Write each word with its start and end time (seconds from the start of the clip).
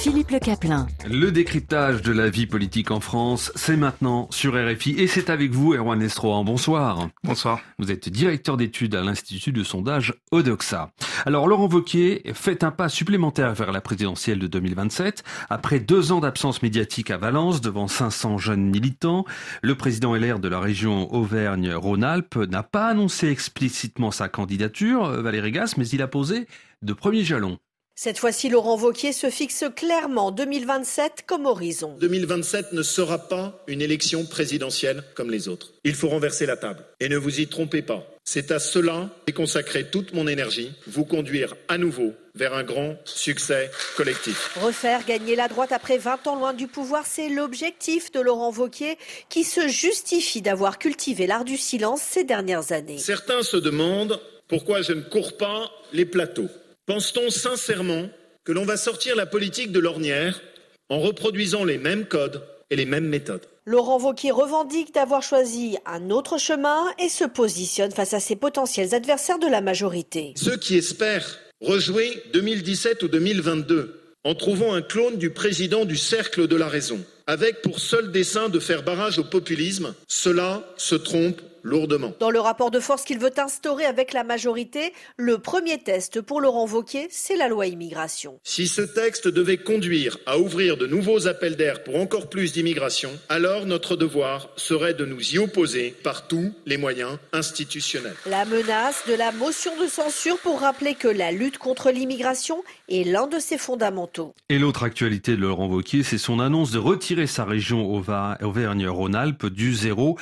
Philippe 0.00 0.30
Le 0.30 0.38
Caplin. 0.38 0.86
Le 1.06 1.30
décryptage 1.30 2.00
de 2.00 2.10
la 2.10 2.30
vie 2.30 2.46
politique 2.46 2.90
en 2.90 3.00
France, 3.00 3.52
c'est 3.54 3.76
maintenant 3.76 4.28
sur 4.30 4.54
RFI 4.54 4.92
et 4.92 5.06
c'est 5.06 5.28
avec 5.28 5.50
vous, 5.50 5.74
Erwan 5.74 6.00
Estrohan. 6.00 6.42
Bonsoir. 6.42 7.10
Bonsoir. 7.22 7.60
Vous 7.78 7.92
êtes 7.92 8.08
directeur 8.08 8.56
d'études 8.56 8.94
à 8.94 9.02
l'Institut 9.02 9.52
de 9.52 9.62
sondage 9.62 10.14
Odoxa. 10.30 10.90
Alors, 11.26 11.46
Laurent 11.46 11.68
Wauquiez 11.68 12.22
fait 12.32 12.64
un 12.64 12.70
pas 12.70 12.88
supplémentaire 12.88 13.52
vers 13.52 13.72
la 13.72 13.82
présidentielle 13.82 14.38
de 14.38 14.46
2027. 14.46 15.22
Après 15.50 15.80
deux 15.80 16.12
ans 16.12 16.20
d'absence 16.20 16.62
médiatique 16.62 17.10
à 17.10 17.18
Valence 17.18 17.60
devant 17.60 17.86
500 17.86 18.38
jeunes 18.38 18.70
militants, 18.70 19.26
le 19.60 19.74
président 19.74 20.14
LR 20.14 20.38
de 20.38 20.48
la 20.48 20.60
région 20.60 21.12
Auvergne-Rhône-Alpes 21.12 22.36
n'a 22.36 22.62
pas 22.62 22.86
annoncé 22.86 23.28
explicitement 23.28 24.12
sa 24.12 24.30
candidature, 24.30 25.10
Valérie 25.20 25.52
Gas, 25.52 25.74
mais 25.76 25.86
il 25.88 26.00
a 26.00 26.08
posé 26.08 26.46
de 26.80 26.94
premiers 26.94 27.22
jalons. 27.22 27.58
Cette 28.02 28.18
fois-ci, 28.18 28.48
Laurent 28.48 28.76
Vauquier 28.76 29.12
se 29.12 29.28
fixe 29.28 29.66
clairement 29.76 30.30
2027 30.30 31.24
comme 31.26 31.44
horizon. 31.44 31.98
2027 32.00 32.72
ne 32.72 32.82
sera 32.82 33.18
pas 33.18 33.62
une 33.66 33.82
élection 33.82 34.24
présidentielle 34.24 35.04
comme 35.14 35.30
les 35.30 35.48
autres. 35.48 35.74
Il 35.84 35.94
faut 35.94 36.08
renverser 36.08 36.46
la 36.46 36.56
table. 36.56 36.82
Et 37.00 37.10
ne 37.10 37.18
vous 37.18 37.40
y 37.40 37.46
trompez 37.46 37.82
pas. 37.82 38.06
C'est 38.24 38.52
à 38.52 38.58
cela 38.58 39.10
que 39.26 39.32
consacrer 39.32 39.84
toute 39.84 40.14
mon 40.14 40.26
énergie, 40.26 40.72
vous 40.86 41.04
conduire 41.04 41.54
à 41.68 41.76
nouveau 41.76 42.14
vers 42.34 42.54
un 42.54 42.62
grand 42.62 42.96
succès 43.04 43.70
collectif. 43.98 44.56
Refaire 44.62 45.04
gagner 45.04 45.36
la 45.36 45.48
droite 45.48 45.72
après 45.72 45.98
20 45.98 46.26
ans 46.26 46.36
loin 46.36 46.54
du 46.54 46.68
pouvoir, 46.68 47.04
c'est 47.04 47.28
l'objectif 47.28 48.10
de 48.12 48.20
Laurent 48.20 48.50
Vauquier 48.50 48.96
qui 49.28 49.44
se 49.44 49.68
justifie 49.68 50.40
d'avoir 50.40 50.78
cultivé 50.78 51.26
l'art 51.26 51.44
du 51.44 51.58
silence 51.58 52.00
ces 52.00 52.24
dernières 52.24 52.72
années. 52.72 52.96
Certains 52.96 53.42
se 53.42 53.58
demandent 53.58 54.18
pourquoi 54.48 54.80
je 54.80 54.94
ne 54.94 55.02
cours 55.02 55.36
pas 55.36 55.70
les 55.92 56.06
plateaux. 56.06 56.48
Pense-t-on 56.90 57.30
sincèrement 57.30 58.10
que 58.42 58.50
l'on 58.50 58.64
va 58.64 58.76
sortir 58.76 59.14
la 59.14 59.24
politique 59.24 59.70
de 59.70 59.78
l'ornière 59.78 60.40
en 60.88 60.98
reproduisant 60.98 61.62
les 61.62 61.78
mêmes 61.78 62.04
codes 62.04 62.42
et 62.68 62.74
les 62.74 62.84
mêmes 62.84 63.06
méthodes? 63.06 63.46
Laurent 63.64 64.00
Wauquiez 64.00 64.32
revendique 64.32 64.92
d'avoir 64.92 65.22
choisi 65.22 65.76
un 65.86 66.10
autre 66.10 66.36
chemin 66.36 66.86
et 66.98 67.08
se 67.08 67.22
positionne 67.22 67.92
face 67.92 68.12
à 68.12 68.18
ses 68.18 68.34
potentiels 68.34 68.92
adversaires 68.92 69.38
de 69.38 69.46
la 69.46 69.60
majorité. 69.60 70.32
Ceux 70.34 70.56
qui 70.56 70.74
espèrent 70.74 71.38
rejouer 71.60 72.24
2017 72.32 73.04
ou 73.04 73.08
2022 73.08 74.00
en 74.24 74.34
trouvant 74.34 74.74
un 74.74 74.82
clone 74.82 75.16
du 75.16 75.30
président 75.30 75.84
du 75.84 75.96
cercle 75.96 76.48
de 76.48 76.56
la 76.56 76.66
raison, 76.66 76.98
avec 77.28 77.62
pour 77.62 77.78
seul 77.78 78.10
dessein 78.10 78.48
de 78.48 78.58
faire 78.58 78.82
barrage 78.82 79.20
au 79.20 79.24
populisme, 79.24 79.94
cela 80.08 80.64
se 80.76 80.96
trompe 80.96 81.40
lourdement. 81.62 82.12
Dans 82.20 82.30
le 82.30 82.40
rapport 82.40 82.70
de 82.70 82.80
force 82.80 83.04
qu'il 83.04 83.18
veut 83.18 83.32
instaurer 83.36 83.84
avec 83.84 84.12
la 84.12 84.24
majorité, 84.24 84.92
le 85.16 85.38
premier 85.38 85.78
test 85.78 86.20
pour 86.20 86.40
Laurent 86.40 86.66
Wauquiez, 86.66 87.08
c'est 87.10 87.36
la 87.36 87.48
loi 87.48 87.66
immigration. 87.66 88.38
Si 88.44 88.68
ce 88.68 88.82
texte 88.82 89.28
devait 89.28 89.58
conduire 89.58 90.18
à 90.26 90.38
ouvrir 90.38 90.76
de 90.76 90.86
nouveaux 90.86 91.26
appels 91.26 91.56
d'air 91.56 91.82
pour 91.82 91.96
encore 91.96 92.28
plus 92.28 92.52
d'immigration, 92.52 93.10
alors 93.28 93.66
notre 93.66 93.96
devoir 93.96 94.48
serait 94.56 94.94
de 94.94 95.04
nous 95.04 95.34
y 95.34 95.38
opposer 95.38 95.94
par 96.02 96.28
tous 96.28 96.52
les 96.66 96.76
moyens 96.76 97.18
institutionnels. 97.32 98.14
La 98.26 98.44
menace 98.44 99.02
de 99.08 99.14
la 99.14 99.32
motion 99.32 99.72
de 99.80 99.86
censure 99.86 100.38
pour 100.38 100.60
rappeler 100.60 100.94
que 100.94 101.08
la 101.08 101.32
lutte 101.32 101.58
contre 101.58 101.90
l'immigration 101.90 102.62
est 102.88 103.04
l'un 103.04 103.26
de 103.26 103.38
ses 103.38 103.58
fondamentaux. 103.58 104.34
Et 104.48 104.58
l'autre 104.58 104.82
actualité 104.82 105.32
de 105.32 105.40
Laurent 105.40 105.66
Wauquiez, 105.66 106.02
c'est 106.02 106.18
son 106.18 106.40
annonce 106.40 106.70
de 106.70 106.78
retirer 106.78 107.26
sa 107.26 107.44
région 107.44 107.90
Auvergne-Rhône-Alpes 107.92 109.46
du 109.46 109.74
zéro 109.74 110.18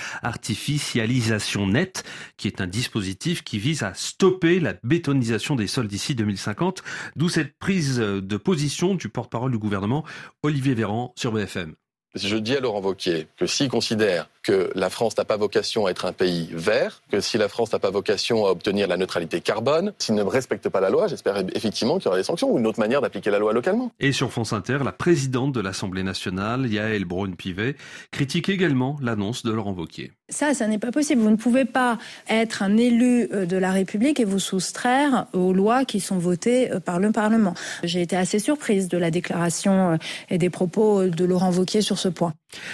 artificialisation 1.32 1.66
nette, 1.66 2.04
qui 2.36 2.48
est 2.48 2.60
un 2.60 2.66
dispositif 2.66 3.42
qui 3.42 3.58
vise 3.58 3.82
à 3.82 3.94
stopper 3.94 4.60
la 4.60 4.74
bétonisation 4.82 5.56
des 5.56 5.66
sols 5.66 5.88
d'ici 5.88 6.14
2050, 6.14 6.82
d'où 7.16 7.28
cette 7.28 7.56
prise 7.58 7.98
de 7.98 8.36
position 8.36 8.94
du 8.94 9.08
porte-parole 9.08 9.50
du 9.50 9.58
gouvernement, 9.58 10.04
Olivier 10.42 10.74
Véran, 10.74 11.12
sur 11.16 11.32
BFM. 11.32 11.74
Je 12.14 12.36
dis 12.36 12.56
à 12.56 12.60
Laurent 12.60 12.80
que 12.94 13.46
s'il 13.46 13.68
considère 13.68 14.28
que 14.48 14.70
la 14.74 14.88
France 14.88 15.18
n'a 15.18 15.26
pas 15.26 15.36
vocation 15.36 15.84
à 15.84 15.90
être 15.90 16.06
un 16.06 16.14
pays 16.14 16.48
vert, 16.54 17.02
que 17.12 17.20
si 17.20 17.36
la 17.36 17.48
France 17.48 17.70
n'a 17.70 17.78
pas 17.78 17.90
vocation 17.90 18.46
à 18.46 18.50
obtenir 18.50 18.88
la 18.88 18.96
neutralité 18.96 19.42
carbone, 19.42 19.92
s'il 19.98 20.14
ne 20.14 20.22
respecte 20.22 20.70
pas 20.70 20.80
la 20.80 20.88
loi, 20.88 21.06
j'espère 21.06 21.44
effectivement 21.54 21.98
qu'il 21.98 22.06
y 22.06 22.08
aura 22.08 22.16
des 22.16 22.22
sanctions 22.22 22.50
ou 22.50 22.58
une 22.58 22.66
autre 22.66 22.80
manière 22.80 23.02
d'appliquer 23.02 23.30
la 23.30 23.38
loi 23.38 23.52
localement. 23.52 23.92
Et 24.00 24.10
sur 24.10 24.32
France 24.32 24.54
Inter, 24.54 24.78
la 24.82 24.92
présidente 24.92 25.52
de 25.52 25.60
l'Assemblée 25.60 26.02
nationale, 26.02 26.66
Yael 26.66 27.04
Braun-Pivet, 27.04 27.76
critique 28.10 28.48
également 28.48 28.96
l'annonce 29.02 29.42
de 29.42 29.52
Laurent 29.52 29.74
Wauquiez. 29.74 30.12
Ça, 30.30 30.54
ça 30.54 30.66
n'est 30.66 30.78
pas 30.78 30.92
possible. 30.92 31.20
Vous 31.20 31.30
ne 31.30 31.36
pouvez 31.36 31.66
pas 31.66 31.98
être 32.30 32.62
un 32.62 32.78
élu 32.78 33.28
de 33.28 33.56
la 33.58 33.70
République 33.70 34.18
et 34.18 34.24
vous 34.24 34.38
soustraire 34.38 35.26
aux 35.34 35.52
lois 35.52 35.84
qui 35.84 36.00
sont 36.00 36.18
votées 36.18 36.70
par 36.86 37.00
le 37.00 37.12
Parlement. 37.12 37.52
J'ai 37.82 38.00
été 38.00 38.16
assez 38.16 38.38
surprise 38.38 38.88
de 38.88 38.96
la 38.96 39.10
déclaration 39.10 39.98
et 40.30 40.38
des 40.38 40.50
propos 40.50 41.04
de 41.04 41.24
Laurent 41.26 41.52
Wauquiez 41.52 41.82
sur 41.82 41.98
ce 41.98 42.08
point. 42.08 42.32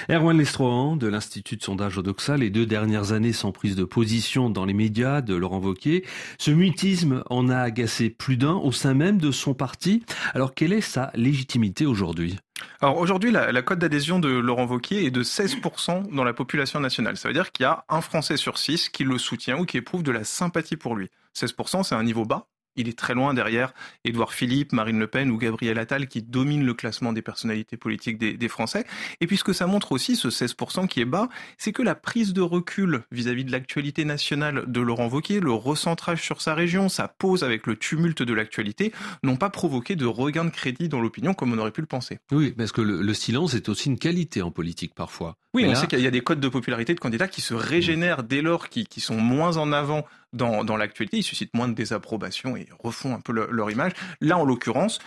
Erwan 0.09 0.39
Lestrohan 0.39 0.97
de 0.97 1.09
l'Institut 1.09 1.59
sondage 1.65 1.97
Odoxa, 1.97 2.37
les 2.37 2.51
deux 2.51 2.67
dernières 2.67 3.13
années 3.13 3.33
sans 3.33 3.51
prise 3.51 3.75
de 3.75 3.85
position 3.85 4.51
dans 4.51 4.67
les 4.67 4.75
médias 4.75 5.23
de 5.23 5.35
Laurent 5.35 5.61
Wauquiez. 5.61 6.05
Ce 6.39 6.51
mutisme 6.51 7.25
en 7.31 7.49
a 7.49 7.57
agacé 7.57 8.11
plus 8.11 8.37
d'un 8.37 8.53
au 8.53 8.71
sein 8.71 8.93
même 8.93 9.19
de 9.19 9.31
son 9.31 9.55
parti. 9.55 10.05
Alors 10.35 10.55
quelle 10.55 10.75
est 10.75 10.83
sa 10.83 11.11
légitimité 11.15 11.87
aujourd'hui? 11.87 12.39
Alors 12.83 12.99
aujourd'hui, 12.99 13.31
la, 13.31 13.51
la 13.51 13.63
cote 13.63 13.79
d'adhésion 13.79 14.19
de 14.19 14.29
Laurent 14.29 14.67
Wauquiez 14.67 15.07
est 15.07 15.11
de 15.11 15.23
16% 15.23 16.15
dans 16.15 16.25
la 16.25 16.35
population 16.35 16.81
nationale. 16.81 17.17
Ça 17.17 17.29
veut 17.29 17.35
dire 17.35 17.51
qu'il 17.51 17.65
y 17.65 17.67
a 17.67 17.87
un 17.89 18.03
Français 18.03 18.37
sur 18.37 18.59
six 18.59 18.91
qui 18.91 19.05
le 19.05 19.17
soutient 19.17 19.59
ou 19.59 19.65
qui 19.65 19.79
éprouve 19.79 20.03
de 20.03 20.13
la 20.13 20.25
sympathie 20.25 20.77
pour 20.77 20.95
lui. 20.95 21.09
16%, 21.35 21.83
c'est 21.83 21.95
un 21.95 22.05
niveau 22.05 22.27
bas. 22.27 22.47
Il 22.77 22.89
est 22.89 22.99
très 22.99 23.15
loin 23.15 23.35
derrière 23.35 23.73
Édouard 24.05 24.33
Philippe, 24.33 24.73
Marine 24.73 24.99
Le 24.99 25.07
Pen 25.07 25.31
ou 25.31 25.39
Gabriel 25.39 25.79
Attal 25.79 26.09
qui 26.09 26.23
dominent 26.23 26.65
le 26.65 26.75
classement 26.75 27.12
des 27.12 27.23
personnalités 27.23 27.77
politiques 27.77 28.19
des, 28.19 28.49
Français. 28.49 28.85
Et 29.21 29.27
puis 29.27 29.37
ce 29.37 29.45
que 29.45 29.53
ça 29.53 29.67
montre 29.67 29.93
aussi, 29.93 30.17
ce 30.17 30.29
16% 30.29 30.87
qui 30.87 31.01
est 31.01 31.07
bas, 31.07 31.29
c'est 31.57 31.73
que 31.73 31.83
la 31.83 31.95
prise 31.95 32.33
de 32.33 32.43
recul 32.43 33.03
vis-à-vis 33.11 33.45
de 33.45 33.53
l'actualité 33.53 34.05
nationale 34.05 34.65
de 34.67 34.81
Laurent 34.81 35.09
Wauquiez, 35.09 35.41
le 35.41 35.53
recentrage 35.53 36.23
sur 36.23 36.43
sa 36.43 36.55
région, 36.55 36.89
sa 36.89 37.09
pause 37.09 37.43
avec 37.43 37.67
le 37.67 37.77
tumulte 37.77 38.23
de 38.23 38.35
l'actualité, 38.35 38.93
n'ont 39.23 39.37
pas 39.37 39.51
provoqué 39.51 39.97
de 39.97 40.06
regain 40.06 40.45
de 40.45 40.51
crédit 40.51 40.89
dans 40.89 41.01
l'opinion 41.01 41.35
comme 41.35 41.53
on 41.53 41.59
aurait 41.59 41.73
pu 41.73 41.81
le 41.81 41.87
penser. 41.87 42.19
Oui, 42.31 42.53
parce 42.53 42.73
que 42.73 42.83
le 42.83 43.15
silence 43.15 43.55
est 43.55 43.69
aussi 43.69 43.89
une 43.89 43.99
qualité 43.99 44.43
en 44.43 44.51
politique 44.51 44.95
parfois. 44.95 45.37
Oui, 45.55 45.65
on 45.65 45.69
là, 45.69 45.75
sait 45.77 45.87
qu'il 45.87 46.01
y 46.01 46.07
a 46.07 46.11
des 46.11 46.21
codes 46.21 46.41
de 46.41 46.49
popularité 46.49 46.95
de 46.95 47.01
candidats 47.01 47.29
qui 47.29 47.41
se 47.41 47.55
régénèrent 47.55 48.23
dès 48.25 48.43
lors 48.43 48.69
qui, 48.69 48.87
qui 48.87 49.01
sont 49.01 49.17
moins 49.17 49.57
en 49.57 49.73
avant 49.73 50.05
dans, 50.33 50.65
dans 50.65 50.77
l'actualité, 50.77 51.19
ils 51.19 51.23
suscitent 51.23 51.55
moins 51.55 51.69
de 51.69 51.75
désapprobation 51.75 52.57
et 52.57 52.67
refont 52.83 53.15
un 53.15 53.21
peu 53.21 53.33
le- 53.33 53.49
leur 53.51 53.71
image. 53.71 53.93
Là, 54.21 54.37
en 54.37 54.45
l'occurrence, 54.45 54.99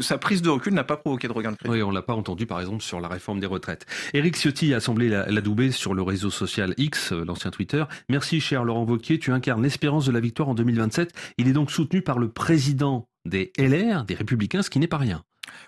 sa 0.00 0.18
prise 0.18 0.40
de 0.42 0.48
recul 0.48 0.72
n'a 0.72 0.84
pas 0.84 0.96
provoqué 0.96 1.28
de 1.28 1.32
regain 1.32 1.52
de 1.52 1.56
crédit. 1.56 1.74
Oui, 1.74 1.82
on 1.82 1.90
l'a 1.90 2.02
pas 2.02 2.14
entendu 2.14 2.46
par 2.46 2.58
exemple 2.60 2.82
sur 2.82 3.00
la 3.00 3.08
réforme 3.08 3.38
des 3.38 3.46
retraites. 3.46 3.84
Éric 4.14 4.36
Ciotti 4.36 4.72
a 4.72 4.80
semblé 4.80 5.08
la, 5.08 5.26
la 5.26 5.40
sur 5.72 5.92
le 5.94 6.02
réseau 6.02 6.30
social 6.30 6.74
X, 6.78 7.12
euh, 7.12 7.24
l'ancien 7.24 7.50
Twitter. 7.50 7.84
Merci 8.08 8.40
cher 8.40 8.64
Laurent 8.64 8.84
Wauquiez, 8.84 9.18
tu 9.18 9.32
incarnes 9.32 9.62
l'espérance 9.62 10.06
de 10.06 10.12
la 10.12 10.20
victoire 10.20 10.48
en 10.48 10.54
2027. 10.54 11.12
Il 11.36 11.48
est 11.48 11.52
donc 11.52 11.70
soutenu 11.70 12.00
par 12.02 12.18
le 12.18 12.30
président 12.30 13.08
des 13.26 13.52
LR, 13.58 14.04
des 14.04 14.14
Républicains, 14.14 14.62
ce 14.62 14.70
qui 14.70 14.78
n'est 14.78 14.86
pas 14.86 14.96
rien. 14.96 15.22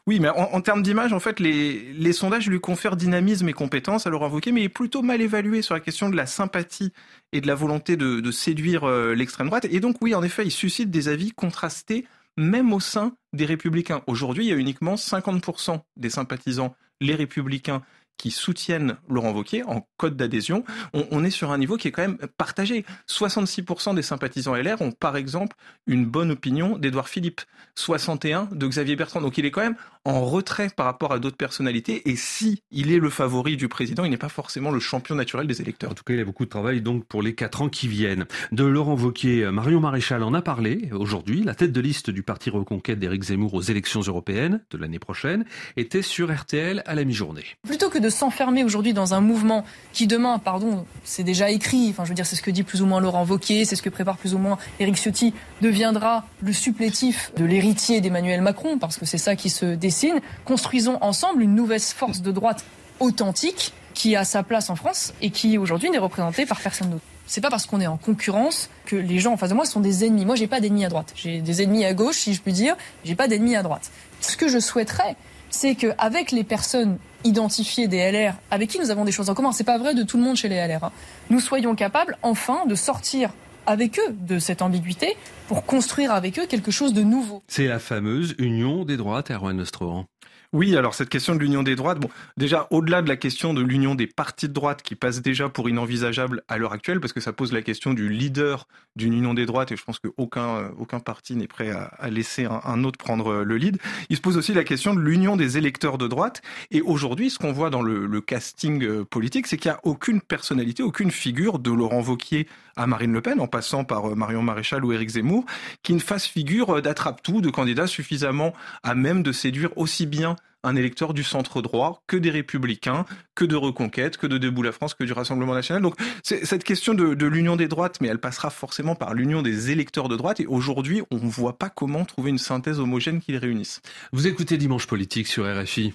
Oui, 0.06 0.20
mais 0.20 0.28
en, 0.28 0.60
termes 0.60 0.82
d'image, 0.82 1.12
en 1.12 1.20
fait, 1.20 1.40
les, 1.40 2.12
sondages 2.12 2.48
lui 2.48 2.60
confèrent 2.60 2.96
dynamisme 2.96 3.48
et 3.48 3.52
compétences 3.52 4.06
à 4.06 4.10
Laurent 4.10 4.28
Wauquiez, 4.28 4.52
mais 4.52 4.62
il 4.62 4.64
est 4.64 4.68
plutôt 4.68 5.02
mal 5.02 5.20
évalué 5.20 5.62
sur 5.62 5.74
la 5.74 5.80
question 5.80 6.08
de 6.08 6.16
la 6.16 6.26
sympathie 6.26 6.92
et 7.32 7.40
de 7.40 7.46
la 7.46 7.54
volonté 7.54 7.96
de, 7.96 8.20
de 8.20 8.30
séduire 8.30 8.84
euh, 8.84 9.14
l'extrême 9.14 9.46
droite. 9.46 9.66
Et 9.70 9.80
donc, 9.80 9.96
oui, 10.00 10.14
en 10.14 10.22
effet, 10.22 10.44
il 10.44 10.50
suscite 10.50 10.90
des 10.90 11.08
avis 11.08 11.32
contrastés, 11.32 12.06
même 12.36 12.72
au 12.72 12.80
sein 12.80 13.16
des 13.32 13.44
républicains. 13.44 14.02
Aujourd'hui, 14.06 14.46
il 14.46 14.48
y 14.48 14.52
a 14.52 14.56
uniquement 14.56 14.94
50% 14.94 15.80
des 15.96 16.10
sympathisants, 16.10 16.74
les 17.00 17.14
républicains, 17.14 17.82
qui 18.16 18.30
soutiennent 18.30 18.96
Laurent 19.08 19.32
Wauquiez 19.32 19.64
en 19.64 19.86
code 19.96 20.16
d'adhésion, 20.16 20.64
on, 20.92 21.06
on 21.10 21.24
est 21.24 21.30
sur 21.30 21.50
un 21.50 21.58
niveau 21.58 21.76
qui 21.76 21.88
est 21.88 21.92
quand 21.92 22.02
même 22.02 22.18
partagé. 22.36 22.84
66% 23.08 23.94
des 23.94 24.02
sympathisants 24.02 24.54
LR 24.54 24.80
ont 24.80 24.92
par 24.92 25.16
exemple 25.16 25.56
une 25.86 26.06
bonne 26.06 26.30
opinion 26.30 26.78
d'Édouard 26.78 27.08
Philippe, 27.08 27.40
61 27.74 28.48
de 28.52 28.66
Xavier 28.66 28.96
Bertrand. 28.96 29.20
Donc 29.20 29.38
il 29.38 29.46
est 29.46 29.50
quand 29.50 29.62
même 29.62 29.76
en 30.04 30.24
retrait 30.24 30.68
par 30.74 30.86
rapport 30.86 31.12
à 31.12 31.18
d'autres 31.18 31.36
personnalités. 31.36 32.08
Et 32.10 32.16
si 32.16 32.62
il 32.70 32.92
est 32.92 32.98
le 32.98 33.10
favori 33.10 33.56
du 33.56 33.68
président, 33.68 34.04
il 34.04 34.10
n'est 34.10 34.16
pas 34.16 34.28
forcément 34.28 34.70
le 34.70 34.80
champion 34.80 35.14
naturel 35.14 35.46
des 35.46 35.60
électeurs. 35.60 35.90
En 35.90 35.94
tout 35.94 36.04
cas, 36.04 36.14
il 36.14 36.18
y 36.18 36.22
a 36.22 36.24
beaucoup 36.24 36.44
de 36.44 36.50
travail 36.50 36.80
donc 36.80 37.04
pour 37.06 37.22
les 37.22 37.34
quatre 37.34 37.62
ans 37.62 37.68
qui 37.68 37.88
viennent. 37.88 38.26
De 38.50 38.64
Laurent 38.64 38.96
Wauquiez, 38.96 39.50
Marion 39.50 39.80
Maréchal 39.80 40.22
en 40.22 40.34
a 40.34 40.42
parlé 40.42 40.90
aujourd'hui. 40.92 41.42
La 41.42 41.54
tête 41.54 41.72
de 41.72 41.80
liste 41.80 42.10
du 42.10 42.22
parti 42.22 42.50
Reconquête 42.50 42.98
d'Éric 42.98 43.24
Zemmour 43.24 43.54
aux 43.54 43.62
élections 43.62 44.00
européennes 44.00 44.60
de 44.70 44.78
l'année 44.78 44.98
prochaine 44.98 45.44
était 45.76 46.02
sur 46.02 46.34
RTL 46.34 46.82
à 46.86 46.94
la 46.94 47.04
mi-journée. 47.04 47.44
Plutôt 47.62 47.88
que 47.88 47.98
de 48.02 48.10
s'enfermer 48.10 48.64
aujourd'hui 48.64 48.92
dans 48.92 49.14
un 49.14 49.22
mouvement 49.22 49.64
qui 49.92 50.06
demain, 50.06 50.38
pardon, 50.38 50.84
c'est 51.04 51.22
déjà 51.22 51.50
écrit, 51.50 51.88
enfin 51.90 52.04
je 52.04 52.10
veux 52.10 52.14
dire 52.14 52.26
c'est 52.26 52.36
ce 52.36 52.42
que 52.42 52.50
dit 52.50 52.62
plus 52.62 52.82
ou 52.82 52.86
moins 52.86 53.00
Laurent 53.00 53.24
Wauquiez, 53.24 53.64
c'est 53.64 53.76
ce 53.76 53.82
que 53.82 53.88
prépare 53.88 54.18
plus 54.18 54.34
ou 54.34 54.38
moins 54.38 54.58
Éric 54.80 54.96
Ciotti, 54.96 55.32
deviendra 55.62 56.26
le 56.42 56.52
supplétif 56.52 57.32
de 57.36 57.44
l'héritier 57.44 58.00
d'Emmanuel 58.00 58.42
Macron, 58.42 58.78
parce 58.78 58.98
que 58.98 59.06
c'est 59.06 59.18
ça 59.18 59.36
qui 59.36 59.48
se 59.48 59.64
dessine. 59.64 60.20
Construisons 60.44 60.98
ensemble 61.00 61.42
une 61.42 61.54
nouvelle 61.54 61.80
force 61.80 62.20
de 62.20 62.30
droite 62.30 62.64
authentique 63.00 63.72
qui 63.94 64.16
a 64.16 64.24
sa 64.24 64.42
place 64.42 64.70
en 64.70 64.76
France 64.76 65.14
et 65.20 65.30
qui 65.30 65.58
aujourd'hui 65.58 65.90
n'est 65.90 65.98
représentée 65.98 66.46
par 66.46 66.60
personne 66.60 66.90
d'autre. 66.90 67.04
C'est 67.26 67.40
pas 67.40 67.50
parce 67.50 67.66
qu'on 67.66 67.80
est 67.80 67.86
en 67.86 67.96
concurrence 67.96 68.68
que 68.84 68.96
les 68.96 69.18
gens 69.18 69.32
en 69.32 69.36
face 69.36 69.50
de 69.50 69.54
moi 69.54 69.64
sont 69.64 69.80
des 69.80 70.04
ennemis. 70.04 70.24
Moi, 70.24 70.34
j'ai 70.34 70.48
pas 70.48 70.60
d'ennemis 70.60 70.84
à 70.84 70.88
droite. 70.88 71.12
J'ai 71.14 71.40
des 71.40 71.62
ennemis 71.62 71.84
à 71.84 71.94
gauche, 71.94 72.16
si 72.16 72.34
je 72.34 72.42
puis 72.42 72.52
dire. 72.52 72.76
J'ai 73.04 73.14
pas 73.14 73.28
d'ennemis 73.28 73.56
à 73.56 73.62
droite. 73.62 73.90
Ce 74.20 74.36
que 74.36 74.48
je 74.48 74.58
souhaiterais, 74.58 75.16
c'est 75.52 75.74
qu'avec 75.74 76.32
les 76.32 76.44
personnes 76.44 76.98
identifiées 77.24 77.86
des 77.86 78.10
LR, 78.10 78.34
avec 78.50 78.70
qui 78.70 78.80
nous 78.80 78.90
avons 78.90 79.04
des 79.04 79.12
choses 79.12 79.30
en 79.30 79.34
commun, 79.34 79.52
c'est 79.52 79.64
pas 79.64 79.78
vrai 79.78 79.94
de 79.94 80.02
tout 80.02 80.16
le 80.16 80.24
monde 80.24 80.36
chez 80.36 80.48
les 80.48 80.56
LR, 80.56 80.84
hein, 80.84 80.92
nous 81.30 81.40
soyons 81.40 81.74
capables 81.74 82.16
enfin 82.22 82.66
de 82.66 82.74
sortir 82.74 83.30
avec 83.66 83.98
eux 84.00 84.12
de 84.12 84.38
cette 84.38 84.60
ambiguïté 84.60 85.16
pour 85.46 85.64
construire 85.64 86.12
avec 86.12 86.38
eux 86.38 86.46
quelque 86.46 86.72
chose 86.72 86.92
de 86.92 87.02
nouveau. 87.02 87.42
C'est 87.46 87.68
la 87.68 87.78
fameuse 87.78 88.34
union 88.38 88.84
des 88.84 88.96
droites, 88.96 89.30
Erwan 89.30 89.56
Nostrohan. 89.56 90.06
Oui, 90.52 90.76
alors 90.76 90.92
cette 90.92 91.08
question 91.08 91.34
de 91.34 91.40
l'union 91.40 91.62
des 91.62 91.76
droites, 91.76 91.98
bon, 91.98 92.10
déjà 92.36 92.66
au-delà 92.68 93.00
de 93.00 93.08
la 93.08 93.16
question 93.16 93.54
de 93.54 93.62
l'union 93.62 93.94
des 93.94 94.06
partis 94.06 94.48
de 94.48 94.52
droite 94.52 94.82
qui 94.82 94.94
passe 94.94 95.22
déjà 95.22 95.48
pour 95.48 95.70
inenvisageable 95.70 96.42
à 96.46 96.58
l'heure 96.58 96.74
actuelle, 96.74 97.00
parce 97.00 97.14
que 97.14 97.20
ça 97.20 97.32
pose 97.32 97.54
la 97.54 97.62
question 97.62 97.94
du 97.94 98.10
leader 98.10 98.68
d'une 98.94 99.14
union 99.14 99.32
des 99.32 99.46
droites, 99.46 99.72
et 99.72 99.78
je 99.78 99.82
pense 99.82 99.98
qu'aucun 99.98 100.56
euh, 100.56 100.68
aucun 100.76 101.00
parti 101.00 101.36
n'est 101.36 101.46
prêt 101.46 101.70
à, 101.70 102.10
laisser 102.10 102.44
un, 102.44 102.84
autre 102.84 102.98
prendre 102.98 103.28
euh, 103.32 103.44
le 103.44 103.56
lead. 103.56 103.78
Il 104.10 104.16
se 104.16 104.20
pose 104.20 104.36
aussi 104.36 104.52
la 104.52 104.62
question 104.62 104.92
de 104.92 105.00
l'union 105.00 105.36
des 105.36 105.56
électeurs 105.56 105.96
de 105.96 106.06
droite, 106.06 106.42
et 106.70 106.82
aujourd'hui, 106.82 107.30
ce 107.30 107.38
qu'on 107.38 107.52
voit 107.52 107.70
dans 107.70 107.80
le, 107.80 108.04
le 108.04 108.20
casting 108.20 108.84
euh, 108.84 109.06
politique, 109.06 109.46
c'est 109.46 109.56
qu'il 109.56 109.70
n'y 109.70 109.76
a 109.76 109.80
aucune 109.84 110.20
personnalité, 110.20 110.82
aucune 110.82 111.10
figure 111.10 111.60
de 111.60 111.70
Laurent 111.70 112.02
Vauquier 112.02 112.46
à 112.76 112.86
Marine 112.86 113.14
Le 113.14 113.22
Pen, 113.22 113.40
en 113.40 113.46
passant 113.46 113.84
par 113.84 114.14
Marion 114.16 114.42
Maréchal 114.42 114.84
ou 114.84 114.92
Éric 114.92 115.08
Zemmour, 115.08 115.46
qui 115.82 115.94
ne 115.94 115.98
fasse 115.98 116.26
figure 116.26 116.82
d'attrape-tout, 116.82 117.40
de 117.40 117.48
candidat 117.48 117.86
suffisamment 117.86 118.52
à 118.82 118.94
même 118.94 119.22
de 119.22 119.32
séduire 119.32 119.70
aussi 119.76 120.04
bien 120.04 120.36
un 120.62 120.76
électeur 120.76 121.14
du 121.14 121.22
centre 121.22 121.62
droit 121.62 122.02
que 122.06 122.16
des 122.16 122.30
républicains, 122.30 123.04
que 123.34 123.44
de 123.44 123.56
Reconquête, 123.56 124.16
que 124.16 124.26
de 124.26 124.38
Debout 124.38 124.62
la 124.62 124.72
France, 124.72 124.94
que 124.94 125.04
du 125.04 125.12
Rassemblement 125.12 125.54
national. 125.54 125.82
Donc 125.82 125.94
cette 126.22 126.64
question 126.64 126.94
de, 126.94 127.14
de 127.14 127.26
l'union 127.26 127.56
des 127.56 127.68
droites, 127.68 128.00
mais 128.00 128.08
elle 128.08 128.20
passera 128.20 128.50
forcément 128.50 128.94
par 128.94 129.14
l'union 129.14 129.42
des 129.42 129.70
électeurs 129.70 130.08
de 130.08 130.16
droite. 130.16 130.40
Et 130.40 130.46
aujourd'hui, 130.46 131.02
on 131.10 131.16
ne 131.16 131.30
voit 131.30 131.58
pas 131.58 131.70
comment 131.70 132.04
trouver 132.04 132.30
une 132.30 132.38
synthèse 132.38 132.78
homogène 132.78 133.20
qui 133.20 133.32
les 133.32 133.38
réunisse. 133.38 133.80
Vous 134.12 134.26
écoutez 134.26 134.56
Dimanche 134.56 134.86
Politique 134.86 135.26
sur 135.26 135.44
RFI. 135.44 135.94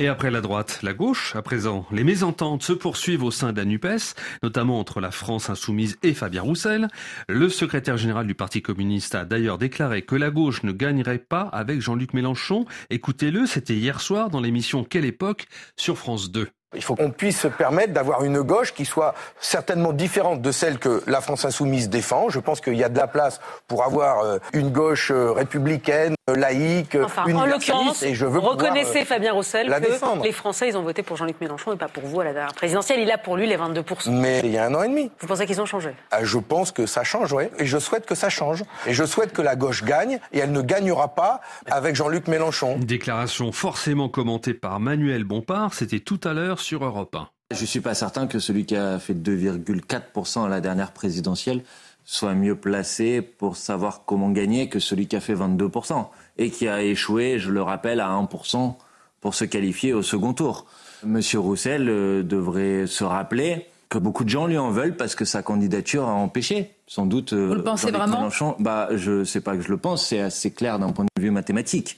Et 0.00 0.08
après 0.08 0.30
la 0.30 0.40
droite, 0.40 0.78
la 0.82 0.94
gauche, 0.94 1.36
à 1.36 1.42
présent, 1.42 1.84
les 1.92 2.04
mésententes 2.04 2.62
se 2.62 2.72
poursuivent 2.72 3.22
au 3.22 3.30
sein 3.30 3.52
de 3.52 3.58
la 3.58 3.66
NUPES, 3.66 4.14
notamment 4.42 4.80
entre 4.80 4.98
la 4.98 5.10
France 5.10 5.50
insoumise 5.50 5.98
et 6.02 6.14
Fabien 6.14 6.40
Roussel. 6.40 6.88
Le 7.28 7.50
secrétaire 7.50 7.98
général 7.98 8.26
du 8.26 8.34
Parti 8.34 8.62
communiste 8.62 9.14
a 9.14 9.26
d'ailleurs 9.26 9.58
déclaré 9.58 10.00
que 10.00 10.16
la 10.16 10.30
gauche 10.30 10.62
ne 10.62 10.72
gagnerait 10.72 11.18
pas 11.18 11.42
avec 11.52 11.82
Jean-Luc 11.82 12.14
Mélenchon. 12.14 12.64
Écoutez-le, 12.88 13.44
c'était 13.44 13.74
hier 13.74 14.00
soir 14.00 14.30
dans 14.30 14.40
l'émission 14.40 14.84
Quelle 14.84 15.04
époque 15.04 15.44
sur 15.76 15.98
France 15.98 16.30
2. 16.30 16.48
Il 16.74 16.82
faut 16.82 16.94
qu'on 16.94 17.10
puisse 17.10 17.40
se 17.40 17.48
permettre 17.48 17.92
d'avoir 17.92 18.24
une 18.24 18.42
gauche 18.42 18.72
qui 18.72 18.84
soit 18.84 19.14
certainement 19.40 19.92
différente 19.92 20.40
de 20.40 20.52
celle 20.52 20.78
que 20.78 21.02
la 21.08 21.20
France 21.20 21.44
insoumise 21.44 21.90
défend. 21.90 22.28
Je 22.28 22.38
pense 22.38 22.60
qu'il 22.60 22.76
y 22.76 22.84
a 22.84 22.88
de 22.88 22.96
la 22.96 23.08
place 23.08 23.40
pour 23.66 23.84
avoir 23.84 24.20
euh, 24.20 24.38
une 24.52 24.70
gauche 24.70 25.10
euh, 25.10 25.32
républicaine, 25.32 26.14
laïque, 26.34 26.96
enfin, 27.02 27.24
En 27.32 27.46
l'occurrence, 27.46 28.02
et 28.02 28.14
je 28.14 28.26
veux 28.26 28.38
reconnaissez 28.38 29.04
Fabien 29.04 29.32
Roussel 29.32 29.68
que 29.68 30.22
les 30.22 30.32
Français 30.32 30.68
ils 30.68 30.76
ont 30.76 30.82
voté 30.82 31.02
pour 31.02 31.16
Jean-Luc 31.16 31.40
Mélenchon 31.40 31.72
et 31.72 31.76
pas 31.76 31.88
pour 31.88 32.04
vous 32.04 32.20
à 32.20 32.24
la 32.24 32.32
dernière 32.32 32.54
présidentielle. 32.54 33.00
Il 33.00 33.10
a 33.10 33.18
pour 33.18 33.36
lui 33.36 33.46
les 33.46 33.56
22% 33.56 34.10
Mais 34.10 34.40
il 34.44 34.50
y 34.50 34.58
a 34.58 34.66
un 34.66 34.74
an 34.74 34.82
et 34.82 34.88
demi. 34.88 35.10
Vous 35.20 35.26
pensez 35.26 35.46
qu'ils 35.46 35.60
ont 35.60 35.66
changé? 35.66 35.90
Ah, 36.10 36.24
Je 36.24 36.38
pense 36.38 36.72
que 36.72 36.86
ça 36.86 37.04
change, 37.04 37.32
oui. 37.32 37.44
Et 37.58 37.66
je 37.66 37.78
souhaite 37.78 38.06
que 38.06 38.14
ça 38.14 38.28
change. 38.28 38.64
Et 38.86 38.94
je 38.94 39.04
souhaite 39.04 39.32
que 39.32 39.42
la 39.42 39.56
gauche 39.56 39.84
gagne. 39.84 40.18
Et 40.32 40.38
elle 40.38 40.52
ne 40.52 40.62
gagnera 40.62 41.14
pas 41.14 41.40
avec 41.70 41.94
Jean-Luc 41.96 42.28
Mélenchon. 42.28 42.76
Une 42.76 42.84
déclaration 42.84 43.52
forcément 43.52 44.08
commentée 44.08 44.54
par 44.54 44.80
Manuel 44.80 45.24
Bompard. 45.24 45.74
C'était 45.74 46.00
tout 46.00 46.20
à 46.24 46.32
l'heure 46.32 46.60
sur 46.60 46.84
Europe 46.84 47.14
1. 47.14 47.28
Je 47.52 47.62
ne 47.62 47.66
suis 47.66 47.80
pas 47.80 47.94
certain 47.94 48.28
que 48.28 48.38
celui 48.38 48.64
qui 48.64 48.76
a 48.76 49.00
fait 49.00 49.14
2,4% 49.14 50.46
à 50.46 50.48
la 50.48 50.60
dernière 50.60 50.92
présidentielle 50.92 51.62
soit 52.10 52.34
mieux 52.34 52.56
placé 52.56 53.22
pour 53.22 53.56
savoir 53.56 54.02
comment 54.04 54.30
gagner 54.30 54.68
que 54.68 54.80
celui 54.80 55.06
qui 55.06 55.14
a 55.14 55.20
fait 55.20 55.34
22% 55.34 56.06
et 56.38 56.50
qui 56.50 56.66
a 56.66 56.82
échoué, 56.82 57.38
je 57.38 57.52
le 57.52 57.62
rappelle, 57.62 58.00
à 58.00 58.08
1% 58.08 58.74
pour 59.20 59.34
se 59.36 59.44
qualifier 59.44 59.92
au 59.92 60.02
second 60.02 60.32
tour. 60.32 60.66
Monsieur 61.04 61.38
Roussel 61.38 61.88
euh, 61.88 62.24
devrait 62.24 62.88
se 62.88 63.04
rappeler 63.04 63.66
que 63.88 63.96
beaucoup 63.96 64.24
de 64.24 64.28
gens 64.28 64.48
lui 64.48 64.58
en 64.58 64.70
veulent 64.70 64.96
parce 64.96 65.14
que 65.14 65.24
sa 65.24 65.44
candidature 65.44 66.08
a 66.08 66.12
empêché, 66.12 66.72
sans 66.88 67.06
doute. 67.06 67.32
Euh, 67.32 67.46
Vous 67.46 67.54
le 67.54 67.62
pensez 67.62 67.92
vraiment 67.92 68.28
Bah, 68.58 68.88
je 68.96 69.22
sais 69.22 69.40
pas 69.40 69.54
que 69.54 69.62
je 69.62 69.68
le 69.68 69.76
pense, 69.76 70.04
c'est 70.04 70.20
assez 70.20 70.50
clair 70.50 70.80
d'un 70.80 70.90
point 70.90 71.04
de 71.04 71.22
vue 71.22 71.30
mathématique. 71.30 71.96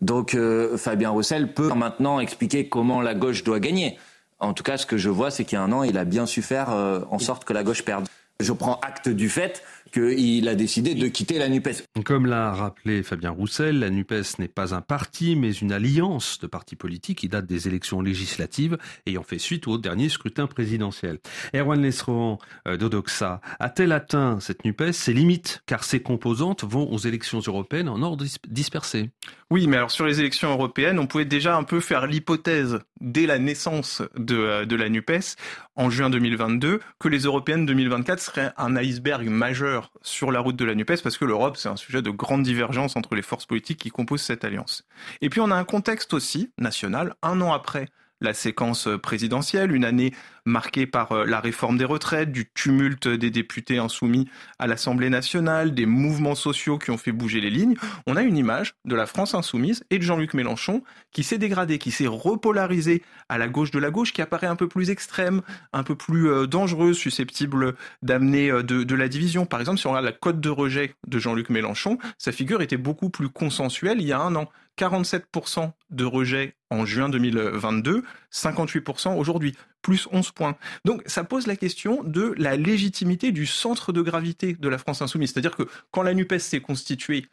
Donc 0.00 0.34
euh, 0.34 0.76
Fabien 0.76 1.10
Roussel 1.10 1.54
peut 1.54 1.72
maintenant 1.74 2.18
expliquer 2.18 2.68
comment 2.68 3.00
la 3.00 3.14
gauche 3.14 3.44
doit 3.44 3.60
gagner. 3.60 3.98
En 4.40 4.52
tout 4.52 4.64
cas, 4.64 4.78
ce 4.78 4.84
que 4.84 4.96
je 4.96 5.10
vois, 5.10 5.30
c'est 5.30 5.44
qu'il 5.44 5.54
y 5.56 5.60
a 5.60 5.62
un 5.62 5.70
an, 5.70 5.84
il 5.84 5.96
a 5.96 6.04
bien 6.04 6.26
su 6.26 6.42
faire 6.42 6.70
en 6.70 7.20
sorte 7.20 7.44
que 7.44 7.52
la 7.52 7.62
gauche 7.62 7.84
perde. 7.84 8.08
Je 8.40 8.52
prends 8.52 8.80
acte 8.80 9.08
du 9.08 9.28
fait 9.28 9.62
qu'il 9.94 10.48
a 10.48 10.56
décidé 10.56 10.96
de 10.96 11.06
quitter 11.06 11.38
la 11.38 11.48
NUPES. 11.48 11.84
Comme 12.04 12.26
l'a 12.26 12.52
rappelé 12.52 13.04
Fabien 13.04 13.30
Roussel, 13.30 13.78
la 13.78 13.90
NUPES 13.90 14.40
n'est 14.40 14.48
pas 14.48 14.74
un 14.74 14.80
parti, 14.80 15.36
mais 15.36 15.52
une 15.52 15.70
alliance 15.70 16.40
de 16.40 16.48
partis 16.48 16.74
politiques 16.74 17.18
qui 17.18 17.28
date 17.28 17.46
des 17.46 17.68
élections 17.68 18.00
législatives 18.00 18.76
ayant 19.06 19.22
fait 19.22 19.38
suite 19.38 19.68
au 19.68 19.78
dernier 19.78 20.08
scrutin 20.08 20.48
présidentiel. 20.48 21.20
Erwan 21.54 21.80
Lesrohan 21.80 22.38
euh, 22.66 22.76
d'Odoxa 22.76 23.40
a-t-elle 23.60 23.92
atteint 23.92 24.40
cette 24.40 24.64
NUPES 24.64 24.90
ses 24.90 25.12
limites, 25.12 25.62
car 25.66 25.84
ses 25.84 26.00
composantes 26.00 26.64
vont 26.64 26.90
aux 26.90 26.98
élections 26.98 27.40
européennes 27.46 27.88
en 27.88 28.02
ordre 28.02 28.24
dispersé? 28.48 29.10
Oui, 29.50 29.68
mais 29.68 29.76
alors 29.76 29.92
sur 29.92 30.06
les 30.06 30.18
élections 30.18 30.50
européennes, 30.50 30.98
on 30.98 31.06
pouvait 31.06 31.24
déjà 31.24 31.56
un 31.56 31.62
peu 31.62 31.78
faire 31.78 32.08
l'hypothèse, 32.08 32.80
dès 33.00 33.26
la 33.26 33.38
naissance 33.38 34.02
de, 34.16 34.36
euh, 34.36 34.64
de 34.64 34.74
la 34.74 34.88
NUPES, 34.88 35.36
en 35.76 35.90
juin 35.90 36.10
2022, 36.10 36.80
que 36.98 37.08
les 37.08 37.20
européennes 37.20 37.66
2024 37.66 38.20
seraient 38.20 38.52
un 38.56 38.76
iceberg 38.76 39.28
majeur 39.28 39.83
sur 40.02 40.32
la 40.32 40.40
route 40.40 40.56
de 40.56 40.64
la 40.64 40.74
NUPES 40.74 41.02
parce 41.02 41.18
que 41.18 41.24
l'Europe, 41.24 41.56
c'est 41.56 41.68
un 41.68 41.76
sujet 41.76 42.02
de 42.02 42.10
grande 42.10 42.42
divergence 42.42 42.96
entre 42.96 43.14
les 43.14 43.22
forces 43.22 43.46
politiques 43.46 43.78
qui 43.78 43.90
composent 43.90 44.22
cette 44.22 44.44
alliance. 44.44 44.84
Et 45.20 45.30
puis 45.30 45.40
on 45.40 45.50
a 45.50 45.56
un 45.56 45.64
contexte 45.64 46.14
aussi 46.14 46.50
national, 46.58 47.14
un 47.22 47.40
an 47.40 47.52
après 47.52 47.88
la 48.24 48.34
séquence 48.34 48.88
présidentielle, 49.02 49.72
une 49.72 49.84
année 49.84 50.12
marquée 50.46 50.86
par 50.86 51.12
euh, 51.12 51.24
la 51.24 51.40
réforme 51.40 51.78
des 51.78 51.84
retraites, 51.84 52.30
du 52.30 52.46
tumulte 52.46 53.08
des 53.08 53.30
députés 53.30 53.78
insoumis 53.78 54.28
à 54.58 54.66
l'Assemblée 54.66 55.08
nationale, 55.08 55.74
des 55.74 55.86
mouvements 55.86 56.34
sociaux 56.34 56.78
qui 56.78 56.90
ont 56.90 56.98
fait 56.98 57.12
bouger 57.12 57.40
les 57.40 57.50
lignes, 57.50 57.76
on 58.06 58.16
a 58.16 58.22
une 58.22 58.36
image 58.36 58.74
de 58.84 58.94
la 58.94 59.06
France 59.06 59.34
insoumise 59.34 59.84
et 59.90 59.98
de 59.98 60.02
Jean-Luc 60.02 60.34
Mélenchon 60.34 60.82
qui 61.12 61.22
s'est 61.22 61.38
dégradé, 61.38 61.78
qui 61.78 61.90
s'est 61.90 62.06
repolarisé 62.06 63.02
à 63.28 63.38
la 63.38 63.48
gauche 63.48 63.70
de 63.70 63.78
la 63.78 63.90
gauche, 63.90 64.12
qui 64.12 64.20
apparaît 64.20 64.46
un 64.46 64.56
peu 64.56 64.68
plus 64.68 64.90
extrême, 64.90 65.42
un 65.72 65.82
peu 65.82 65.94
plus 65.94 66.28
euh, 66.28 66.46
dangereuse, 66.46 66.96
susceptible 66.96 67.74
d'amener 68.02 68.50
euh, 68.50 68.62
de, 68.62 68.82
de 68.82 68.94
la 68.94 69.08
division. 69.08 69.46
Par 69.46 69.60
exemple, 69.60 69.78
si 69.78 69.86
on 69.86 69.90
regarde 69.90 70.06
la 70.06 70.12
cote 70.12 70.40
de 70.40 70.50
rejet 70.50 70.94
de 71.06 71.18
Jean-Luc 71.18 71.48
Mélenchon, 71.48 71.98
sa 72.18 72.32
figure 72.32 72.60
était 72.60 72.76
beaucoup 72.76 73.08
plus 73.08 73.28
consensuelle 73.28 74.00
il 74.00 74.06
y 74.06 74.12
a 74.12 74.20
un 74.20 74.34
an. 74.36 74.50
47% 74.78 75.72
de 75.90 76.04
rejet 76.04 76.56
en 76.70 76.84
juin 76.84 77.08
2022, 77.08 78.02
58% 78.32 79.16
aujourd'hui, 79.16 79.54
plus 79.82 80.08
11 80.10 80.32
points. 80.32 80.56
Donc 80.84 81.02
ça 81.06 81.24
pose 81.24 81.46
la 81.46 81.56
question 81.56 82.02
de 82.02 82.34
la 82.36 82.56
légitimité 82.56 83.32
du 83.32 83.46
centre 83.46 83.92
de 83.92 84.02
gravité 84.02 84.54
de 84.54 84.68
la 84.68 84.78
France 84.78 85.02
insoumise. 85.02 85.32
C'est-à-dire 85.32 85.56
que 85.56 85.64
quand 85.90 86.02
la 86.02 86.14
NUPES 86.14 86.38
s'est 86.38 86.60
constituée, 86.60 87.26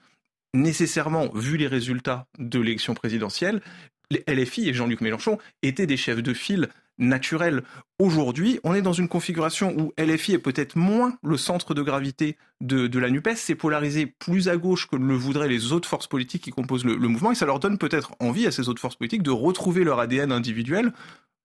nécessairement, 0.53 1.29
vu 1.33 1.57
les 1.57 1.67
résultats 1.67 2.27
de 2.37 2.59
l'élection 2.59 2.93
présidentielle, 2.93 3.61
les 4.09 4.23
LFI 4.27 4.69
et 4.69 4.73
Jean-Luc 4.73 5.01
Mélenchon 5.01 5.37
étaient 5.63 5.87
des 5.87 5.97
chefs 5.97 6.21
de 6.21 6.33
file 6.33 6.69
naturel. 6.97 7.63
Aujourd'hui, 7.99 8.59
on 8.63 8.73
est 8.73 8.81
dans 8.81 8.93
une 8.93 9.07
configuration 9.07 9.75
où 9.77 9.93
LFI 9.97 10.33
est 10.33 10.39
peut-être 10.39 10.75
moins 10.75 11.17
le 11.23 11.37
centre 11.37 11.73
de 11.73 11.81
gravité 11.81 12.37
de, 12.61 12.99
la 12.99 13.09
NUPES, 13.09 13.35
c'est 13.35 13.55
polarisé 13.55 14.05
plus 14.05 14.47
à 14.47 14.57
gauche 14.57 14.87
que 14.87 14.95
le 14.95 15.15
voudraient 15.15 15.47
les 15.47 15.71
autres 15.71 15.89
forces 15.89 16.07
politiques 16.07 16.43
qui 16.43 16.51
composent 16.51 16.85
le, 16.85 16.95
mouvement, 16.95 17.31
et 17.31 17.35
ça 17.35 17.45
leur 17.45 17.59
donne 17.59 17.77
peut-être 17.77 18.13
envie 18.19 18.45
à 18.45 18.51
ces 18.51 18.69
autres 18.69 18.81
forces 18.81 18.95
politiques 18.95 19.23
de 19.23 19.31
retrouver 19.31 19.83
leur 19.83 19.99
ADN 19.99 20.31
individuel, 20.31 20.93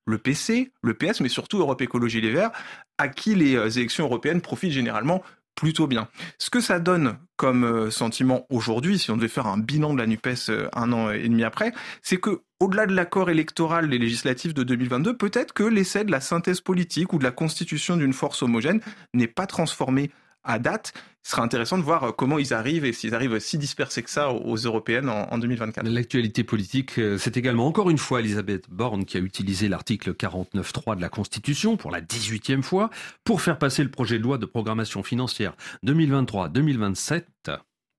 le 0.06 0.18
PC, 0.18 0.72
le 0.82 0.94
PS, 0.94 1.20
mais 1.20 1.28
surtout 1.28 1.58
Europe 1.58 1.80
Écologie 1.80 2.20
Les 2.20 2.30
Verts, 2.30 2.52
à 2.98 3.08
qui 3.08 3.34
les 3.34 3.56
euh, 3.56 3.68
élections 3.68 4.04
européennes 4.04 4.40
profitent 4.40 4.72
généralement 4.72 5.22
plutôt 5.56 5.88
bien. 5.88 6.06
Ce 6.38 6.50
que 6.50 6.60
ça 6.60 6.78
donne 6.78 7.16
comme 7.36 7.64
euh, 7.64 7.90
sentiment 7.90 8.46
aujourd'hui, 8.50 8.98
si 8.98 9.10
on 9.10 9.16
devait 9.16 9.26
faire 9.26 9.46
un 9.46 9.58
bilan 9.58 9.94
de 9.94 9.98
la 9.98 10.06
NUPES 10.06 10.50
euh, 10.50 10.68
un 10.75 10.92
an 10.92 11.10
et 11.10 11.28
demi 11.28 11.42
après, 11.42 11.72
c'est 12.02 12.18
que 12.18 12.42
au-delà 12.60 12.86
de 12.86 12.94
l'accord 12.94 13.28
électoral 13.28 13.90
des 13.90 13.98
législatives 13.98 14.54
de 14.54 14.62
2022, 14.62 15.16
peut-être 15.16 15.52
que 15.52 15.64
l'essai 15.64 16.04
de 16.04 16.10
la 16.10 16.20
synthèse 16.20 16.60
politique 16.60 17.12
ou 17.12 17.18
de 17.18 17.25
la 17.25 17.32
constitution 17.32 17.96
d'une 17.96 18.12
force 18.12 18.42
homogène 18.42 18.80
n'est 19.12 19.26
pas 19.26 19.46
transformé 19.46 20.10
à 20.46 20.58
date. 20.58 20.92
Ce 21.22 21.32
sera 21.32 21.42
intéressant 21.42 21.76
de 21.76 21.82
voir 21.82 22.04
euh, 22.04 22.12
comment 22.12 22.38
ils 22.38 22.54
arrivent 22.54 22.84
et 22.84 22.92
s'ils 22.92 23.14
arrivent 23.14 23.40
si 23.40 23.58
dispersés 23.58 24.02
que 24.02 24.10
ça 24.10 24.30
aux 24.30 24.56
européennes 24.56 25.08
en, 25.08 25.38
2024. 25.38 25.86
L'actualité 25.88 26.44
politique, 26.44 26.98
euh, 26.98 27.18
c'est 27.18 27.36
également 27.36 27.66
encore 27.66 27.90
une 27.90 27.98
fois 27.98 28.20
Elisabeth 28.20 28.70
Borne 28.70 29.04
qui 29.04 29.16
a 29.16 29.20
utilisé 29.20 29.68
l'article 29.68 30.12
49.3 30.12 30.96
de 30.96 31.00
la 31.00 31.08
Constitution 31.08 31.76
pour 31.76 31.90
la 31.90 32.00
18e 32.00 32.62
fois 32.62 32.90
pour 33.24 33.40
faire 33.40 33.58
passer 33.58 33.82
le 33.82 33.90
projet 33.90 34.18
de 34.18 34.22
loi 34.22 34.38
de 34.38 34.46
programmation 34.46 35.02
financière 35.02 35.54
2023-2027. 35.84 37.24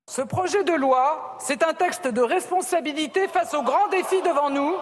Ce 0.10 0.22
projet 0.22 0.64
de 0.64 0.72
loi, 0.72 1.36
c'est 1.38 1.64
un 1.64 1.74
texte 1.74 2.08
de 2.08 2.22
responsabilité 2.22 3.28
face 3.28 3.54
aux 3.54 3.64
grands 3.64 3.90
défis 3.90 4.22
devant 4.22 4.50
nous 4.50 4.74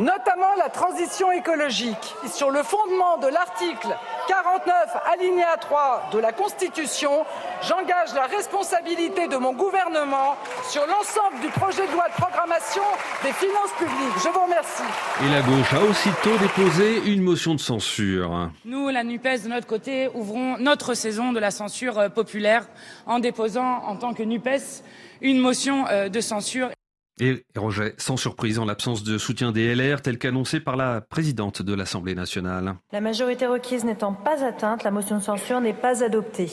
notamment 0.00 0.54
la 0.58 0.68
transition 0.68 1.30
écologique. 1.32 2.14
Sur 2.32 2.50
le 2.50 2.62
fondement 2.62 3.18
de 3.18 3.28
l'article 3.28 3.88
49, 4.28 4.74
alinéa 5.12 5.56
3 5.60 6.10
de 6.12 6.18
la 6.18 6.32
Constitution, 6.32 7.24
j'engage 7.62 8.14
la 8.14 8.26
responsabilité 8.26 9.28
de 9.28 9.36
mon 9.36 9.52
gouvernement 9.52 10.36
sur 10.68 10.86
l'ensemble 10.86 11.40
du 11.40 11.48
projet 11.48 11.86
de 11.86 11.92
loi 11.92 12.06
de 12.08 12.14
programmation 12.14 12.82
des 13.22 13.32
finances 13.32 13.72
publiques. 13.78 14.22
Je 14.22 14.28
vous 14.28 14.44
remercie. 14.44 14.82
Et 15.24 15.30
la 15.30 15.42
gauche 15.42 15.72
a 15.72 15.82
aussitôt 15.82 16.36
déposé 16.38 17.12
une 17.12 17.22
motion 17.22 17.54
de 17.54 17.60
censure. 17.60 18.50
Nous, 18.64 18.88
la 18.88 19.04
NUPES, 19.04 19.44
de 19.44 19.48
notre 19.48 19.66
côté, 19.66 20.08
ouvrons 20.14 20.56
notre 20.58 20.94
saison 20.94 21.32
de 21.32 21.40
la 21.40 21.50
censure 21.50 21.98
euh, 21.98 22.08
populaire 22.08 22.66
en 23.06 23.18
déposant, 23.18 23.82
en 23.84 23.96
tant 23.96 24.14
que 24.14 24.22
NUPES, 24.22 24.82
une 25.20 25.38
motion 25.38 25.86
euh, 25.88 26.08
de 26.08 26.20
censure. 26.20 26.70
Et 27.20 27.44
rejet 27.56 27.94
sans 27.96 28.16
surprise 28.16 28.58
en 28.58 28.64
l'absence 28.64 29.04
de 29.04 29.18
soutien 29.18 29.52
des 29.52 29.72
LR 29.74 30.02
tel 30.02 30.18
qu'annoncé 30.18 30.58
par 30.58 30.76
la 30.76 31.00
présidente 31.00 31.62
de 31.62 31.72
l'Assemblée 31.72 32.16
nationale. 32.16 32.74
La 32.90 33.00
majorité 33.00 33.46
requise 33.46 33.84
n'étant 33.84 34.12
pas 34.12 34.44
atteinte, 34.44 34.82
la 34.82 34.90
motion 34.90 35.18
de 35.18 35.22
censure 35.22 35.60
n'est 35.60 35.74
pas 35.74 36.02
adoptée. 36.02 36.50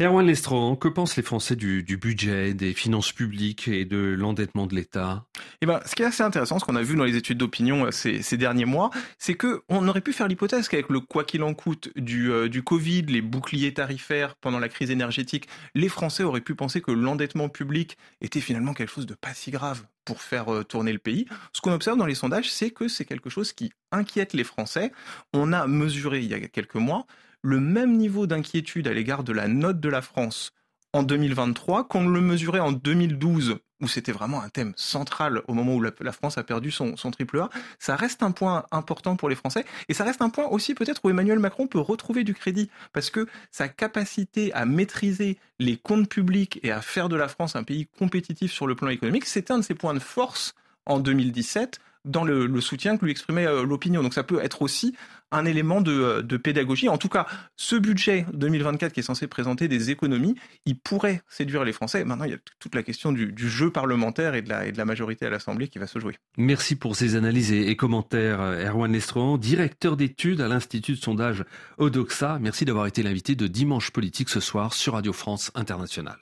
Erwan 0.00 0.24
Lestron, 0.24 0.76
que 0.76 0.86
pensent 0.86 1.16
les 1.16 1.24
Français 1.24 1.56
du, 1.56 1.82
budget, 1.96 2.54
des 2.54 2.72
finances 2.72 3.10
publiques 3.10 3.66
et 3.66 3.84
de 3.84 4.14
l'endettement 4.16 4.68
de 4.68 4.76
l'État? 4.76 5.24
Eh 5.60 5.66
ben, 5.66 5.80
ce 5.86 5.96
qui 5.96 6.02
est 6.02 6.06
assez 6.06 6.22
intéressant, 6.22 6.60
ce 6.60 6.64
qu'on 6.64 6.76
a 6.76 6.82
vu 6.82 6.94
dans 6.94 7.02
les 7.02 7.16
études 7.16 7.38
d'opinion 7.38 7.86
euh, 7.86 7.90
ces, 7.90 8.36
derniers 8.36 8.64
mois, 8.64 8.90
c'est 9.18 9.34
que 9.34 9.62
on 9.68 9.88
aurait 9.88 10.00
pu 10.00 10.12
faire 10.12 10.28
l'hypothèse 10.28 10.68
qu'avec 10.68 10.88
le 10.88 11.00
quoi 11.00 11.24
qu'il 11.24 11.42
en 11.42 11.52
coûte 11.52 11.90
du, 11.96 12.30
euh, 12.30 12.48
du 12.48 12.62
Covid, 12.62 13.06
les 13.06 13.20
boucliers 13.20 13.74
tarifaires 13.74 14.36
pendant 14.36 14.60
la 14.60 14.68
crise 14.68 14.92
énergétique, 14.92 15.48
les 15.74 15.88
Français 15.88 16.22
auraient 16.22 16.42
pu 16.42 16.54
penser 16.54 16.80
que 16.80 16.92
l'endettement 16.92 17.48
public 17.48 17.98
était 18.20 18.40
finalement 18.40 18.74
quelque 18.74 18.92
chose 18.92 19.06
de 19.06 19.14
pas 19.14 19.34
si 19.34 19.50
grave 19.50 19.82
pour 20.04 20.22
faire 20.22 20.54
euh, 20.54 20.62
tourner 20.62 20.92
le 20.92 21.00
pays. 21.00 21.26
Ce 21.52 21.60
qu'on 21.60 21.72
observe 21.72 21.98
dans 21.98 22.06
les 22.06 22.14
sondages, 22.14 22.52
c'est 22.52 22.70
que 22.70 22.86
c'est 22.86 23.04
quelque 23.04 23.30
chose 23.30 23.52
qui 23.52 23.72
inquiète 23.90 24.32
les 24.32 24.44
Français. 24.44 24.92
On 25.32 25.52
a 25.52 25.66
mesuré 25.66 26.20
il 26.20 26.28
y 26.28 26.34
a 26.34 26.40
quelques 26.46 26.76
mois 26.76 27.04
le 27.42 27.60
même 27.60 27.96
niveau 27.96 28.26
d'inquiétude 28.26 28.88
à 28.88 28.94
l'égard 28.94 29.24
de 29.24 29.32
la 29.32 29.48
note 29.48 29.80
de 29.80 29.88
la 29.88 30.02
France 30.02 30.52
en 30.92 31.02
2023 31.02 31.88
qu'on 31.88 32.08
le 32.08 32.20
mesurait 32.20 32.60
en 32.60 32.72
2012 32.72 33.58
où 33.80 33.86
c'était 33.86 34.12
vraiment 34.12 34.42
un 34.42 34.48
thème 34.48 34.72
central 34.76 35.42
au 35.46 35.54
moment 35.54 35.76
où 35.76 35.80
la, 35.80 36.12
France 36.12 36.36
a 36.36 36.42
perdu 36.42 36.70
son, 36.70 36.94
triple 37.12 37.38
A, 37.38 37.50
ça 37.78 37.94
reste 37.94 38.22
un 38.22 38.32
point 38.32 38.64
important 38.72 39.14
pour 39.14 39.28
les 39.28 39.36
Français 39.36 39.64
et 39.88 39.94
ça 39.94 40.04
reste 40.04 40.20
un 40.20 40.30
point 40.30 40.46
aussi 40.46 40.74
peut-être 40.74 41.04
où 41.04 41.10
Emmanuel 41.10 41.38
Macron 41.38 41.66
peut 41.66 41.78
retrouver 41.78 42.24
du 42.24 42.34
crédit 42.34 42.70
parce 42.92 43.10
que 43.10 43.26
sa 43.50 43.68
capacité 43.68 44.52
à 44.52 44.64
maîtriser 44.64 45.38
les 45.60 45.76
comptes 45.76 46.08
publics 46.08 46.58
et 46.62 46.72
à 46.72 46.80
faire 46.80 47.08
de 47.08 47.16
la 47.16 47.28
France 47.28 47.54
un 47.54 47.62
pays 47.62 47.86
compétitif 47.86 48.52
sur 48.52 48.66
le 48.66 48.74
plan 48.74 48.88
économique, 48.88 49.26
c'est 49.26 49.50
un 49.50 49.58
de 49.58 49.62
ses 49.62 49.74
points 49.74 49.94
de 49.94 50.00
force 50.00 50.54
en 50.86 50.98
2017 50.98 51.78
dans 52.08 52.24
le, 52.24 52.60
soutien 52.60 52.96
que 52.96 53.04
lui 53.04 53.12
exprimait 53.12 53.46
euh, 53.46 53.64
l'opinion. 53.64 54.02
Donc 54.02 54.14
ça 54.14 54.24
peut 54.24 54.40
être 54.42 54.62
aussi 54.62 54.94
un 55.30 55.44
élément 55.44 55.82
euh, 55.86 56.22
de, 56.22 56.36
pédagogie. 56.36 56.88
En 56.88 56.98
tout 56.98 57.08
cas, 57.08 57.26
ce 57.56 57.76
budget 57.76 58.26
2024 58.32 58.92
qui 58.92 59.00
est 59.00 59.02
censé 59.02 59.26
présenter 59.26 59.68
des 59.68 59.90
économies, 59.90 60.34
il 60.64 60.78
pourrait 60.78 61.22
séduire 61.28 61.64
les 61.64 61.72
Français. 61.72 62.04
Maintenant, 62.04 62.24
il 62.24 62.30
y 62.32 62.34
a 62.34 62.38
toute 62.58 62.74
la 62.74 62.82
question 62.82 63.12
du, 63.12 63.34
jeu 63.36 63.70
parlementaire 63.70 64.34
et 64.34 64.42
de, 64.42 64.48
la, 64.48 64.84
majorité 64.84 65.26
à 65.26 65.30
l'Assemblée 65.30 65.68
qui 65.68 65.78
va 65.78 65.86
se 65.86 65.98
jouer. 65.98 66.16
Merci 66.36 66.76
pour 66.76 66.96
ces 66.96 67.14
analyses 67.14 67.52
et, 67.52 67.76
commentaires, 67.76 68.40
euh, 68.40 68.66
Erwan 68.66 68.92
Lestron, 68.92 69.36
directeur 69.36 69.96
d'études 69.96 70.40
à 70.40 70.48
l'Institut 70.48 70.92
de 70.92 70.96
sondage 70.96 71.44
Odoxa. 71.76 72.38
Merci 72.40 72.64
d'avoir 72.64 72.86
été 72.86 73.02
l'invité 73.02 73.34
de 73.34 73.46
Dimanche 73.46 73.90
Politique 73.90 74.30
ce 74.30 74.40
soir 74.40 74.72
sur 74.72 74.94
Radio 74.94 75.12
France 75.12 75.50
Internationale. 75.54 76.18